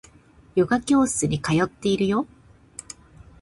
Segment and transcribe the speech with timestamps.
[0.55, 2.25] ヨガ教室に通っているよ